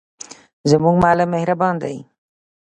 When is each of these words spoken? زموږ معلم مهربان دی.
زموږ 0.69 0.95
معلم 1.03 1.29
مهربان 1.35 1.75
دی. 1.83 1.95